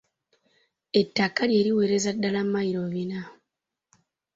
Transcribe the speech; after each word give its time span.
Ettaka 0.99 1.41
lye 1.51 1.61
liwereza 1.65 2.11
ddala 2.15 2.41
mayilo 2.53 2.83
bina. 2.93 3.21